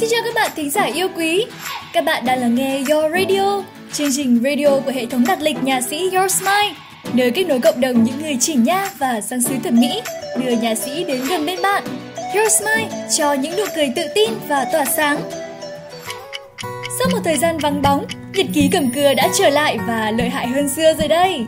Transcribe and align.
Xin 0.00 0.08
chào 0.10 0.20
các 0.24 0.34
bạn 0.34 0.50
thính 0.56 0.70
giả 0.70 0.84
yêu 0.84 1.08
quý. 1.16 1.46
Các 1.92 2.04
bạn 2.04 2.24
đang 2.26 2.40
lắng 2.40 2.54
nghe 2.54 2.82
Your 2.90 3.12
Radio, 3.12 3.62
chương 3.92 4.10
trình 4.16 4.40
radio 4.44 4.80
của 4.84 4.90
hệ 4.90 5.06
thống 5.06 5.24
đặt 5.26 5.40
lịch 5.42 5.62
nhà 5.62 5.80
sĩ 5.80 6.10
Your 6.12 6.32
Smile, 6.32 6.74
nơi 7.12 7.30
kết 7.30 7.44
nối 7.44 7.60
cộng 7.60 7.80
đồng 7.80 8.04
những 8.04 8.22
người 8.22 8.36
chỉnh 8.40 8.64
nha 8.64 8.90
và 8.98 9.20
sang 9.20 9.42
xứ 9.42 9.54
thẩm 9.64 9.80
mỹ, 9.80 10.02
đưa 10.36 10.50
nhà 10.50 10.74
sĩ 10.74 11.04
đến 11.04 11.20
gần 11.30 11.46
bên 11.46 11.62
bạn. 11.62 11.84
Your 12.34 12.52
Smile 12.52 13.06
cho 13.18 13.32
những 13.32 13.56
nụ 13.56 13.64
cười 13.74 13.92
tự 13.96 14.02
tin 14.14 14.30
và 14.48 14.64
tỏa 14.72 14.84
sáng. 14.84 15.20
Sau 16.98 17.08
một 17.12 17.18
thời 17.24 17.36
gian 17.36 17.58
vắng 17.58 17.82
bóng, 17.82 18.06
nhật 18.34 18.46
ký 18.54 18.68
cầm 18.72 18.90
cưa 18.94 19.14
đã 19.14 19.28
trở 19.38 19.48
lại 19.48 19.78
và 19.86 20.10
lợi 20.10 20.28
hại 20.28 20.46
hơn 20.46 20.68
xưa 20.68 20.94
rồi 20.94 21.08
đây. 21.08 21.46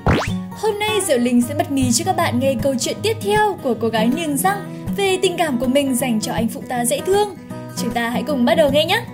Hôm 0.51 0.78
nay 0.78 1.01
Diệu 1.06 1.19
Linh 1.19 1.42
sẽ 1.48 1.55
bật 1.55 1.70
mí 1.70 1.92
cho 1.92 2.05
các 2.05 2.16
bạn 2.16 2.41
nghe 2.41 2.55
câu 2.62 2.74
chuyện 2.80 2.96
tiếp 3.02 3.16
theo 3.23 3.59
của 3.62 3.74
cô 3.80 3.88
gái 3.88 4.10
niềng 4.16 4.37
răng 4.37 4.87
về 4.96 5.19
tình 5.23 5.37
cảm 5.37 5.59
của 5.59 5.66
mình 5.66 5.95
dành 5.95 6.20
cho 6.20 6.32
anh 6.32 6.48
phụ 6.48 6.62
tá 6.69 6.84
dễ 6.84 7.01
thương. 7.06 7.37
Chúng 7.83 7.91
ta 7.91 8.11
hãy 8.11 8.23
cùng 8.27 8.45
bắt 8.45 8.55
đầu 8.55 8.70
nghe 8.73 8.84
nhé! 8.84 9.05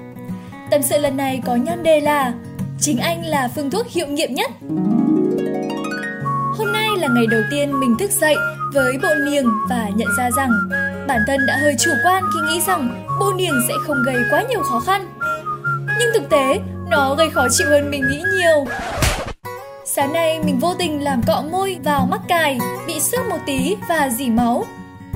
Tâm 0.70 0.82
sự 0.82 0.98
lần 0.98 1.16
này 1.16 1.42
có 1.46 1.54
nhan 1.54 1.82
đề 1.82 2.00
là 2.00 2.32
Chính 2.80 2.98
anh 2.98 3.26
là 3.26 3.48
phương 3.54 3.70
thuốc 3.70 3.86
hiệu 3.88 4.06
nghiệm 4.06 4.34
nhất. 4.34 4.50
Hôm 6.58 6.72
nay 6.72 6.88
là 6.98 7.08
ngày 7.14 7.26
đầu 7.30 7.40
tiên 7.50 7.80
mình 7.80 7.96
thức 7.98 8.10
dậy 8.10 8.36
với 8.72 8.98
bộ 9.02 9.08
niềng 9.26 9.46
và 9.68 9.88
nhận 9.94 10.08
ra 10.18 10.30
rằng 10.30 10.50
bản 11.08 11.20
thân 11.26 11.40
đã 11.46 11.56
hơi 11.56 11.74
chủ 11.78 11.90
quan 12.04 12.22
khi 12.34 12.40
nghĩ 12.40 12.60
rằng 12.66 13.06
bộ 13.20 13.32
niềng 13.32 13.60
sẽ 13.68 13.74
không 13.86 13.96
gây 14.06 14.16
quá 14.30 14.42
nhiều 14.42 14.62
khó 14.62 14.80
khăn. 14.80 15.08
Nhưng 15.98 16.10
thực 16.14 16.30
tế, 16.30 16.60
nó 16.90 17.14
gây 17.14 17.30
khó 17.30 17.46
chịu 17.50 17.66
hơn 17.70 17.90
mình 17.90 18.02
nghĩ 18.10 18.22
nhiều. 18.38 18.64
Sáng 19.84 20.12
nay 20.12 20.40
mình 20.44 20.58
vô 20.58 20.74
tình 20.78 21.04
làm 21.04 21.22
cọ 21.26 21.42
môi 21.50 21.78
vào 21.84 22.06
mắc 22.10 22.20
cài, 22.28 22.58
bị 22.86 23.00
xước 23.00 23.26
một 23.30 23.38
tí 23.46 23.76
và 23.88 24.08
dỉ 24.08 24.30
máu. 24.30 24.64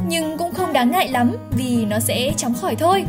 Nhưng 0.07 0.39
cũng 0.39 0.55
không 0.55 0.73
đáng 0.73 0.91
ngại 0.91 1.09
lắm 1.09 1.37
vì 1.51 1.85
nó 1.85 1.99
sẽ 1.99 2.33
chóng 2.37 2.55
khỏi 2.55 2.77
thôi. 2.77 3.05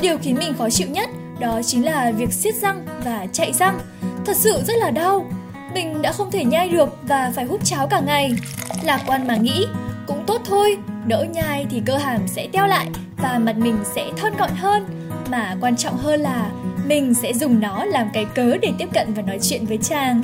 Điều 0.00 0.18
khiến 0.18 0.36
mình 0.38 0.54
khó 0.58 0.70
chịu 0.70 0.88
nhất 0.88 1.10
đó 1.40 1.60
chính 1.62 1.84
là 1.84 2.12
việc 2.16 2.32
siết 2.32 2.54
răng 2.54 2.86
và 3.04 3.26
chạy 3.32 3.52
răng. 3.52 3.78
Thật 4.26 4.36
sự 4.36 4.62
rất 4.66 4.74
là 4.76 4.90
đau. 4.90 5.26
Mình 5.74 6.02
đã 6.02 6.12
không 6.12 6.30
thể 6.30 6.44
nhai 6.44 6.68
được 6.68 6.88
và 7.02 7.32
phải 7.36 7.44
hút 7.44 7.60
cháo 7.64 7.86
cả 7.86 8.00
ngày. 8.00 8.32
Lạc 8.82 9.00
quan 9.06 9.26
mà 9.26 9.36
nghĩ, 9.36 9.66
cũng 10.06 10.26
tốt 10.26 10.40
thôi, 10.44 10.76
đỡ 11.06 11.26
nhai 11.32 11.66
thì 11.70 11.82
cơ 11.86 11.96
hàm 11.96 12.28
sẽ 12.28 12.48
teo 12.52 12.66
lại 12.66 12.86
và 13.16 13.38
mặt 13.38 13.56
mình 13.56 13.78
sẽ 13.94 14.04
thon 14.16 14.32
gọn 14.38 14.50
hơn. 14.56 14.86
Mà 15.30 15.56
quan 15.60 15.76
trọng 15.76 15.96
hơn 15.96 16.20
là 16.20 16.50
mình 16.86 17.14
sẽ 17.14 17.32
dùng 17.32 17.60
nó 17.60 17.84
làm 17.84 18.08
cái 18.12 18.24
cớ 18.34 18.56
để 18.62 18.72
tiếp 18.78 18.88
cận 18.94 19.14
và 19.14 19.22
nói 19.22 19.38
chuyện 19.42 19.66
với 19.66 19.78
chàng. 19.78 20.22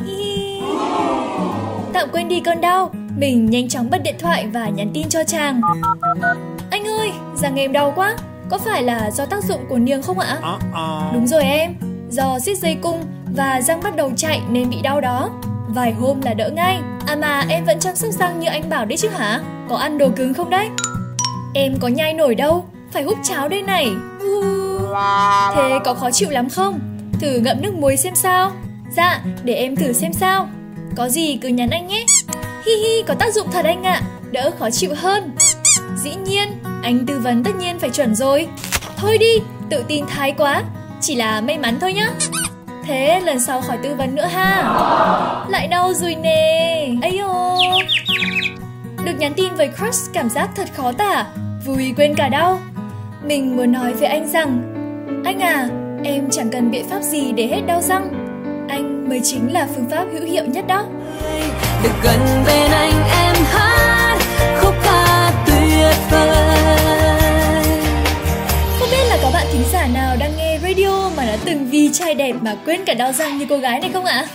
Tạm 1.93 2.09
quên 2.13 2.29
đi 2.29 2.41
cơn 2.41 2.61
đau, 2.61 2.91
mình 3.17 3.51
nhanh 3.51 3.69
chóng 3.69 3.91
bật 3.91 4.03
điện 4.03 4.17
thoại 4.19 4.47
và 4.47 4.69
nhắn 4.69 4.91
tin 4.95 5.09
cho 5.09 5.25
chàng. 5.25 5.61
Anh 6.71 6.85
ơi, 6.85 7.11
răng 7.35 7.57
em 7.57 7.73
đau 7.73 7.93
quá, 7.97 8.17
có 8.51 8.59
phải 8.59 8.83
là 8.83 9.11
do 9.11 9.27
tác 9.27 9.45
dụng 9.45 9.67
của 9.69 9.79
niềng 9.79 10.03
không 10.03 10.19
ạ? 10.19 10.39
Đúng 11.15 11.27
rồi 11.27 11.43
em, 11.43 11.75
do 12.11 12.39
siết 12.39 12.59
dây 12.59 12.77
cung 12.83 13.03
và 13.37 13.61
răng 13.61 13.81
bắt 13.83 13.97
đầu 13.97 14.11
chạy 14.17 14.41
nên 14.51 14.71
bị 14.71 14.83
đau 14.83 15.01
đó. 15.01 15.31
Vài 15.69 15.93
hôm 15.93 16.21
là 16.21 16.35
đỡ 16.35 16.51
ngay. 16.51 16.81
À 17.07 17.17
mà 17.17 17.45
em 17.49 17.65
vẫn 17.65 17.81
chăm 17.81 17.97
sóc 17.97 18.11
răng 18.11 18.41
như 18.41 18.49
anh 18.49 18.69
bảo 18.69 18.85
đấy 18.85 18.97
chứ 18.97 19.09
hả? 19.09 19.41
Có 19.69 19.77
ăn 19.77 19.99
đồ 19.99 20.09
cứng 20.17 20.35
không 20.35 20.51
đấy? 20.51 20.69
Em 21.55 21.75
có 21.81 21.89
nhai 21.89 22.15
nổi 22.15 22.35
đâu, 22.35 22.65
phải 22.93 23.03
hút 23.03 23.19
cháo 23.23 23.49
đây 23.49 23.63
này. 23.63 23.89
Thế 25.55 25.79
có 25.85 25.95
khó 25.95 26.11
chịu 26.11 26.31
lắm 26.31 26.49
không? 26.49 26.81
Thử 27.21 27.39
ngậm 27.39 27.63
nước 27.63 27.75
muối 27.75 27.97
xem 27.97 28.15
sao. 28.15 28.53
Dạ, 28.97 29.21
để 29.45 29.55
em 29.55 29.77
thử 29.77 29.93
xem 29.93 30.13
sao. 30.13 30.49
Có 30.97 31.09
gì 31.09 31.39
cứ 31.43 31.49
nhắn 31.49 31.71
anh 31.71 31.87
nhé. 31.87 32.05
Hi 32.67 32.73
hi, 32.77 33.03
có 33.07 33.15
tác 33.15 33.35
dụng 33.35 33.47
thật 33.53 33.65
anh 33.65 33.83
ạ, 33.83 34.03
đỡ 34.33 34.51
khó 34.59 34.71
chịu 34.71 34.91
hơn. 34.97 35.37
Dĩ 35.97 36.15
nhiên, 36.15 36.49
anh 36.85 37.07
tư 37.07 37.21
vấn 37.21 37.45
tất 37.45 37.51
nhiên 37.59 37.79
phải 37.79 37.91
chuẩn 37.91 38.15
rồi. 38.15 38.49
Thôi 38.97 39.19
đi, 39.19 39.41
tự 39.71 39.85
tin 39.89 40.05
thái 40.07 40.33
quá, 40.33 40.63
chỉ 41.01 41.15
là 41.15 41.41
may 41.41 41.59
mắn 41.59 41.79
thôi 41.81 41.93
nhá. 41.93 42.11
Thế 42.87 43.21
lần 43.21 43.41
sau 43.41 43.61
khỏi 43.61 43.79
tư 43.83 43.95
vấn 43.95 44.15
nữa 44.15 44.27
ha. 44.27 44.63
Lại 45.49 45.69
đau 45.69 45.95
rồi 45.95 46.15
nè. 46.15 46.89
ấy 47.03 47.19
ô. 47.19 47.59
Được 49.05 49.13
nhắn 49.19 49.33
tin 49.37 49.55
với 49.55 49.71
crush 49.79 50.13
cảm 50.13 50.31
giác 50.31 50.51
thật 50.57 50.69
khó 50.77 50.93
tả, 50.93 51.27
vui 51.67 51.95
quên 51.97 52.15
cả 52.15 52.29
đau. 52.29 52.61
Mình 53.27 53.57
muốn 53.57 53.73
nói 53.73 53.93
với 53.93 54.09
anh 54.09 54.29
rằng, 54.29 54.63
anh 55.25 55.41
à, 55.41 55.69
em 56.05 56.31
chẳng 56.31 56.51
cần 56.51 56.71
biện 56.71 56.89
pháp 56.89 57.03
gì 57.03 57.33
để 57.33 57.47
hết 57.47 57.61
đau 57.67 57.81
răng. 57.81 58.11
Anh 58.69 59.09
mới 59.09 59.21
chính 59.25 59.53
là 59.53 59.69
phương 59.75 59.91
pháp 59.91 60.05
hữu 60.13 60.25
hiệu 60.25 60.45
nhất 60.45 60.65
đó. 60.67 60.85
Được 61.83 61.95
gần 62.03 62.21
bên 62.47 62.64
thính 69.55 69.65
giả 69.73 69.87
nào 69.95 70.17
đang 70.17 70.37
nghe 70.37 70.59
radio 70.63 71.11
mà 71.17 71.25
đã 71.25 71.37
từng 71.45 71.69
vì 71.71 71.91
trai 71.93 72.15
đẹp 72.15 72.33
mà 72.41 72.57
quên 72.65 72.85
cả 72.85 72.95
đau 72.95 73.13
răng 73.13 73.39
như 73.39 73.47
cô 73.49 73.59
gái 73.59 73.81
này 73.81 73.91
không 73.93 74.05
ạ? 74.05 74.27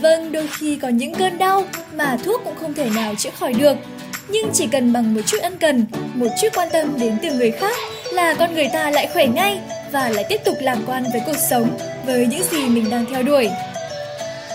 Vâng, 0.00 0.32
đôi 0.32 0.48
khi 0.58 0.78
có 0.82 0.88
những 0.88 1.14
cơn 1.14 1.38
đau 1.38 1.64
mà 1.94 2.16
thuốc 2.24 2.40
cũng 2.44 2.54
không 2.60 2.74
thể 2.74 2.88
nào 2.94 3.14
chữa 3.14 3.30
khỏi 3.40 3.52
được. 3.52 3.76
Nhưng 4.28 4.50
chỉ 4.52 4.66
cần 4.66 4.92
bằng 4.92 5.14
một 5.14 5.20
chút 5.26 5.38
ân 5.42 5.58
cần, 5.58 5.86
một 6.14 6.26
chút 6.42 6.48
quan 6.54 6.68
tâm 6.72 7.00
đến 7.00 7.16
từ 7.22 7.32
người 7.32 7.50
khác 7.50 7.76
là 8.12 8.34
con 8.34 8.54
người 8.54 8.68
ta 8.72 8.90
lại 8.90 9.08
khỏe 9.12 9.26
ngay 9.26 9.58
và 9.92 10.08
lại 10.08 10.24
tiếp 10.28 10.40
tục 10.44 10.56
lạc 10.60 10.78
quan 10.86 11.04
với 11.12 11.20
cuộc 11.26 11.36
sống, 11.50 11.78
với 12.06 12.26
những 12.26 12.44
gì 12.50 12.68
mình 12.68 12.90
đang 12.90 13.06
theo 13.10 13.22
đuổi. 13.22 13.50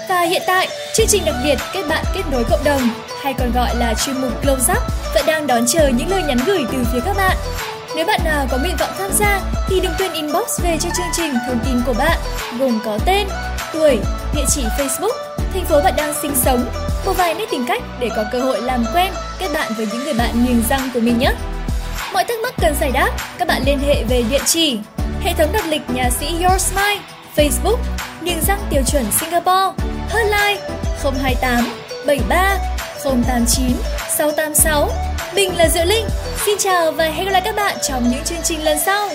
Và 0.10 0.22
hiện 0.22 0.42
tại, 0.48 0.68
chương 0.96 1.08
trình 1.08 1.26
đặc 1.26 1.36
biệt 1.44 1.58
kết 1.74 1.84
bạn 1.90 2.06
kết 2.16 2.24
nối 2.32 2.44
cộng 2.50 2.64
đồng, 2.64 2.90
hay 3.24 3.34
còn 3.34 3.52
gọi 3.56 3.76
là 3.76 3.94
chuyên 4.06 4.22
mục 4.22 4.42
Close 4.42 4.74
Up, 4.74 4.84
vẫn 5.14 5.26
đang 5.26 5.48
đón 5.48 5.66
chờ 5.68 5.88
những 5.88 6.10
lời 6.10 6.24
nhắn 6.28 6.38
gửi 6.46 6.62
từ 6.72 6.78
phía 6.94 7.00
các 7.06 7.18
bạn. 7.18 7.38
Nếu 7.96 8.06
bạn 8.06 8.20
nào 8.26 8.48
có 8.52 8.58
nguyện 8.58 8.76
vọng 8.80 8.90
tham 8.98 9.12
gia 9.14 9.42
thì 9.68 9.80
đừng 9.80 9.92
quên 9.98 10.14
inbox 10.14 10.62
về 10.64 10.78
cho 10.80 10.90
chương 10.98 11.14
trình 11.14 11.34
thông 11.48 11.60
tin 11.66 11.82
của 11.86 11.94
bạn, 11.94 12.18
gồm 12.60 12.80
có 12.86 13.00
tên, 13.06 13.28
tuổi, 13.74 14.00
địa 14.36 14.46
chỉ 14.50 14.64
Facebook, 14.78 15.16
thành 15.54 15.66
phố 15.66 15.82
bạn 15.82 15.94
đang 15.98 16.14
sinh 16.22 16.36
sống, 16.36 16.66
một 17.06 17.14
vài 17.18 17.34
nét 17.34 17.46
tính 17.52 17.66
cách 17.68 17.82
để 18.00 18.10
có 18.16 18.24
cơ 18.32 18.40
hội 18.40 18.62
làm 18.62 18.86
quen, 18.94 19.14
kết 19.40 19.48
bạn 19.54 19.72
với 19.78 19.88
những 19.94 20.04
người 20.04 20.14
bạn 20.14 20.46
niềng 20.46 20.64
răng 20.70 20.90
của 20.94 21.00
mình 21.00 21.20
nhé. 21.20 21.32
Mọi 22.14 22.24
thắc 22.24 22.40
mắc 22.44 22.54
cần 22.62 22.76
giải 22.82 22.92
đáp, 22.92 23.12
các 23.38 23.48
bạn 23.48 23.62
liên 23.66 23.80
hệ 23.80 24.04
về 24.04 24.24
địa 24.30 24.42
chỉ 24.46 24.80
Hệ 25.24 25.34
thống 25.34 25.52
đặt 25.54 25.68
lịch 25.68 25.90
nhà 25.90 26.10
sĩ 26.10 26.44
Your 26.44 26.62
Smile, 26.62 27.02
Facebook, 27.36 27.78
niềng 28.22 28.42
răng 28.48 28.60
tiêu 28.70 28.82
chuẩn 28.92 29.06
Singapore, 29.12 29.84
hotline 30.10 30.62
028 31.04 31.70
73 32.08 32.58
089 33.04 33.72
686. 34.18 34.90
Mình 35.36 35.58
là 35.58 35.68
Diệu 35.68 35.86
Linh. 35.86 36.06
Xin 36.46 36.58
chào 36.58 36.92
và 36.92 37.06
hẹn 37.06 37.26
gặp 37.26 37.32
lại 37.32 37.42
các 37.46 37.56
bạn 37.56 37.78
trong 37.82 38.10
những 38.10 38.24
chương 38.24 38.42
trình 38.44 38.64
lần 38.64 38.78
sau. 38.86 39.10